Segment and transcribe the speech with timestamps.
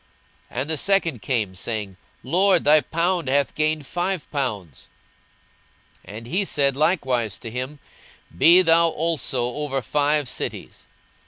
[0.49, 4.89] 42:019:018 And the second came, saying, Lord, thy pound hath gained five pounds.
[6.07, 7.77] 42:019:019 And he said likewise to him,
[8.35, 10.87] Be thou also over five cities.